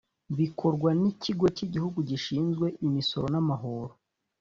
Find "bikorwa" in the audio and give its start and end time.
0.37-0.89